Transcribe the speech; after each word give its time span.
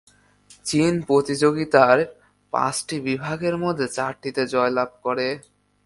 চীন 0.65 0.93
প্রতিযোগিতার 1.07 1.97
পাঁচটি 2.53 2.95
বিভাগের 2.99 3.55
মধ্যে 3.57 3.87
চারটিতে 3.87 4.41
জয়লাভ 4.47 4.89
করে। 5.03 5.27